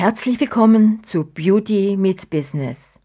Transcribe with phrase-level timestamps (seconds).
[0.00, 2.98] Herzlich willkommen zu Beauty Meets Business.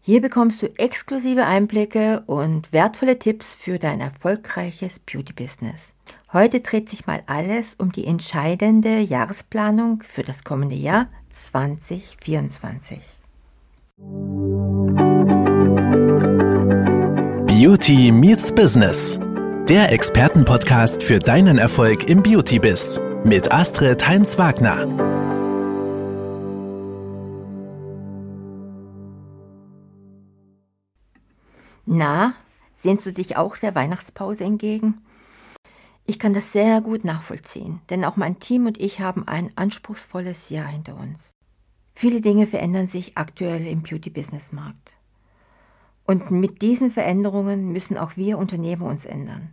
[0.00, 5.92] Hier bekommst du exklusive Einblicke und wertvolle Tipps für dein erfolgreiches Beauty Business.
[6.32, 12.98] Heute dreht sich mal alles um die entscheidende Jahresplanung für das kommende Jahr 2024.
[17.46, 19.20] Beauty Meets Business.
[19.68, 25.09] Der Expertenpodcast für deinen Erfolg im Beauty-Biz mit Astrid Heinz-Wagner.
[31.92, 32.34] Na,
[32.72, 34.98] sehnst du dich auch der Weihnachtspause entgegen?
[36.06, 40.50] Ich kann das sehr gut nachvollziehen, denn auch mein Team und ich haben ein anspruchsvolles
[40.50, 41.32] Jahr hinter uns.
[41.96, 44.94] Viele Dinge verändern sich aktuell im Beauty-Business-Markt.
[46.06, 49.52] Und mit diesen Veränderungen müssen auch wir Unternehmer uns ändern,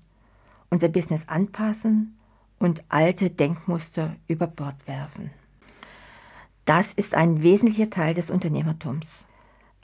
[0.70, 2.20] unser Business anpassen
[2.60, 5.32] und alte Denkmuster über Bord werfen.
[6.66, 9.26] Das ist ein wesentlicher Teil des Unternehmertums.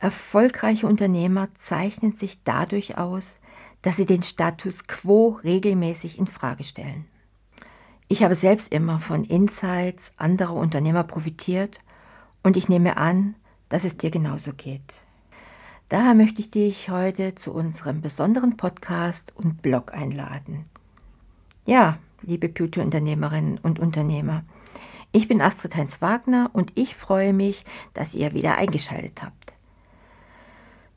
[0.04, 3.40] Erfolgreiche Unternehmer zeichnen sich dadurch aus,
[3.84, 7.06] dass sie den Status quo regelmäßig in Frage stellen.
[8.10, 11.80] Ich habe selbst immer von Insights anderer Unternehmer profitiert
[12.44, 13.36] und ich nehme an,
[13.70, 14.82] dass es dir genauso geht.
[15.88, 20.66] Daher möchte ich dich heute zu unserem besonderen Podcast und Blog einladen.
[21.66, 24.44] Ja, liebe Beauty-Unternehmerinnen und Unternehmer,
[25.14, 29.43] ich bin Astrid Heinz Wagner und ich freue mich, dass ihr wieder eingeschaltet habt.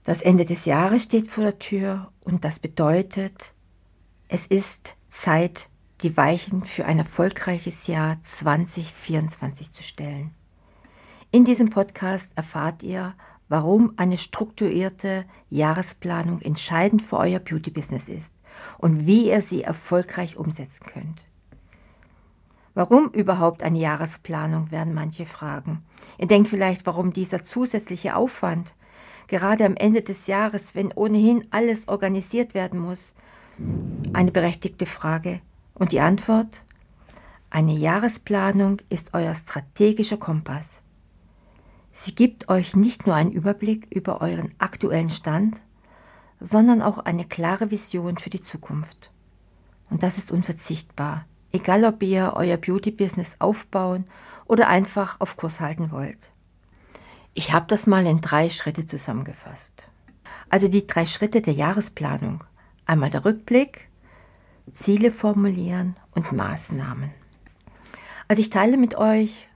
[0.07, 3.55] Das Ende des Jahres steht vor der Tür und das bedeutet,
[4.29, 5.69] es ist Zeit,
[6.03, 10.31] die Weichen für ein erfolgreiches Jahr 2024 zu stellen.
[11.33, 13.15] In diesem Podcast erfahrt ihr,
[13.49, 18.33] warum eine strukturierte Jahresplanung entscheidend für euer Beauty-Business ist
[18.79, 21.29] und wie ihr sie erfolgreich umsetzen könnt.
[22.75, 25.85] Warum überhaupt eine Jahresplanung, werden manche fragen.
[26.17, 28.76] Ihr denkt vielleicht, warum dieser zusätzliche Aufwand?
[29.29, 33.15] Gerade am Ende des Jahres, wenn ohnehin alles organisiert werden muss?
[34.13, 35.41] Eine berechtigte Frage.
[35.75, 36.63] Und die Antwort?
[37.51, 40.81] Eine Jahresplanung ist euer strategischer Kompass.
[41.91, 45.59] Sie gibt euch nicht nur einen Überblick über euren aktuellen Stand,
[46.41, 49.11] sondern auch eine klare Vision für die Zukunft.
[49.89, 54.05] Und das ist unverzichtbar, egal ob ihr euer Beauty-Business aufbauen
[54.47, 56.33] oder einfach auf Kurs halten wollt.
[57.39, 59.89] Ich habe das mal in drei Schritte zusammengefasst.
[60.49, 62.43] Also die drei Schritte der Jahresplanung.
[62.87, 63.89] Einmal der Rückblick,
[64.73, 67.11] Ziele formulieren und Maßnahmen.
[68.27, 69.49] Also ich teile mit euch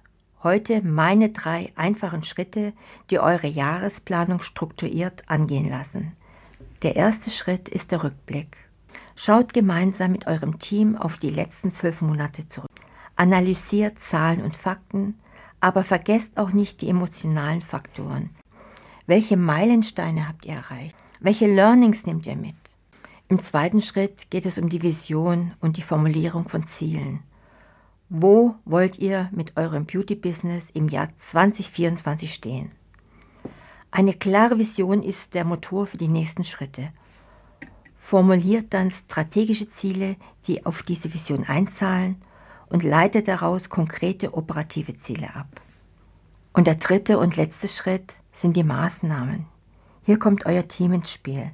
[0.42, 2.74] heute meine drei einfachen Schritte,
[3.08, 6.12] die eure Jahresplanung strukturiert angehen lassen.
[6.82, 8.58] Der erste Schritt ist der Rückblick.
[9.16, 12.68] Schaut gemeinsam mit eurem Team auf die letzten zwölf Monate zurück.
[13.16, 15.18] Analysiert Zahlen und Fakten,
[15.60, 18.30] aber vergesst auch nicht die emotionalen Faktoren.
[19.06, 20.96] Welche Meilensteine habt ihr erreicht?
[21.20, 22.54] Welche Learnings nehmt ihr mit?
[23.28, 27.20] Im zweiten Schritt geht es um die Vision und die Formulierung von Zielen.
[28.08, 32.72] Wo wollt ihr mit eurem Beauty-Business im Jahr 2024 stehen?
[33.92, 36.92] Eine klare Vision ist der Motor für die nächsten Schritte.
[37.96, 40.16] Formuliert dann strategische Ziele,
[40.46, 42.16] die auf diese Vision einzahlen
[42.70, 45.60] und leitet daraus konkrete operative Ziele ab.
[46.52, 49.46] Und der dritte und letzte Schritt sind die Maßnahmen.
[50.02, 51.50] Hier kommt euer Team ins Spiel.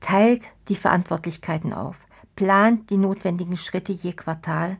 [0.00, 1.96] Teilt die Verantwortlichkeiten auf,
[2.36, 4.76] plant die notwendigen Schritte je Quartal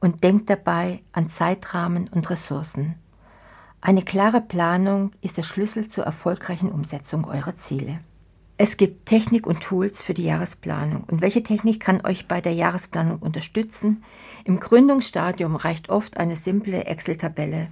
[0.00, 2.96] und denkt dabei an Zeitrahmen und Ressourcen.
[3.80, 8.00] Eine klare Planung ist der Schlüssel zur erfolgreichen Umsetzung eurer Ziele.
[8.62, 11.04] Es gibt Technik und Tools für die Jahresplanung.
[11.04, 14.04] Und welche Technik kann euch bei der Jahresplanung unterstützen?
[14.44, 17.68] Im Gründungsstadium reicht oft eine simple Excel-Tabelle.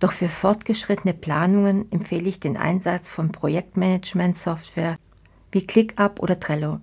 [0.00, 4.98] Doch für fortgeschrittene Planungen empfehle ich den Einsatz von Projektmanagement-Software
[5.52, 6.80] wie ClickUp oder Trello.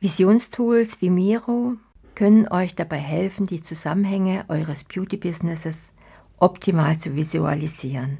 [0.00, 1.76] Visionstools wie Miro
[2.14, 5.92] können euch dabei helfen, die Zusammenhänge eures Beauty-Businesses
[6.40, 8.18] optimal zu visualisieren.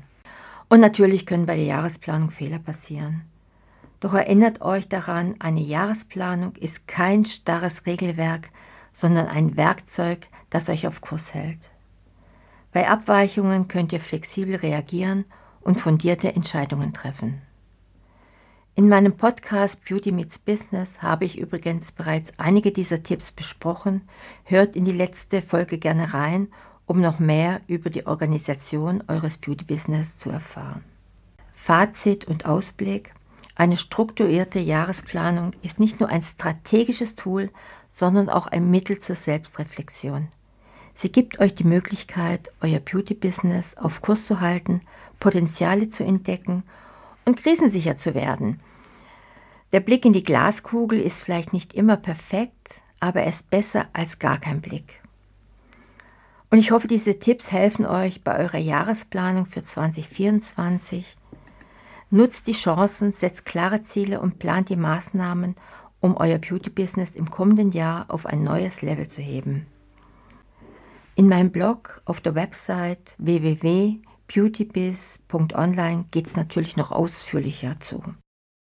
[0.71, 3.27] Und natürlich können bei der Jahresplanung Fehler passieren.
[4.01, 8.51] Doch erinnert euch daran, eine Jahresplanung ist kein starres Regelwerk,
[8.93, 11.71] sondern ein Werkzeug, das euch auf Kurs hält.
[12.73, 15.25] Bei Abweichungen könnt ihr flexibel reagieren
[15.61, 17.43] und fundierte Entscheidungen treffen.
[18.75, 24.03] In meinem Podcast Beauty Meets Business habe ich übrigens bereits einige dieser Tipps besprochen.
[24.45, 26.49] Hört in die letzte Folge gerne rein,
[26.85, 30.85] um noch mehr über die Organisation eures Beauty Business zu erfahren.
[31.55, 33.15] Fazit und Ausblick.
[33.57, 37.51] Eine strukturierte Jahresplanung ist nicht nur ein strategisches Tool,
[37.89, 40.29] sondern auch ein Mittel zur Selbstreflexion.
[40.93, 44.83] Sie gibt euch die Möglichkeit, euer Beauty-Business auf Kurs zu halten,
[45.21, 46.65] Potenziale zu entdecken
[47.25, 48.61] und krisensicher zu werden.
[49.73, 54.19] Der Blick in die Glaskugel ist vielleicht nicht immer perfekt, aber er ist besser als
[54.19, 55.03] gar kein Blick.
[56.51, 61.17] Und ich hoffe, diese Tipps helfen euch bei eurer Jahresplanung für 2024.
[62.11, 65.57] Nutzt die Chancen, setzt klare Ziele und plant die Maßnahmen,
[66.01, 69.67] um euer Beauty-Business im kommenden Jahr auf ein neues Level zu heben.
[71.17, 78.03] In meinem Blog auf der Website www.beautybiz.online geht es natürlich noch ausführlicher zu.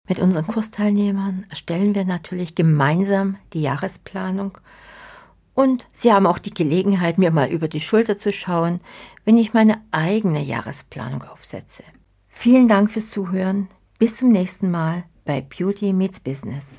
[0.08, 4.58] Mit unseren Kursteilnehmern erstellen wir natürlich gemeinsam die Jahresplanung
[5.56, 8.80] und Sie haben auch die Gelegenheit, mir mal über die Schulter zu schauen,
[9.24, 11.82] wenn ich meine eigene Jahresplanung aufsetze.
[12.38, 13.68] Vielen Dank fürs Zuhören.
[13.98, 16.78] Bis zum nächsten Mal bei Beauty Meets Business.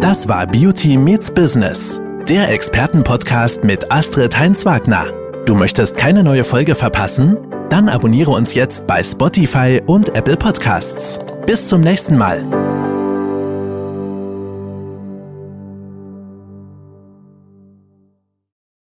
[0.00, 5.12] Das war Beauty Meets Business, der Expertenpodcast mit Astrid Heinz-Wagner.
[5.44, 7.36] Du möchtest keine neue Folge verpassen?
[7.68, 11.18] Dann abonniere uns jetzt bei Spotify und Apple Podcasts.
[11.46, 12.42] Bis zum nächsten Mal.